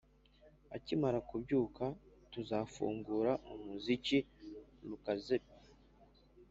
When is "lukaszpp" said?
4.87-5.47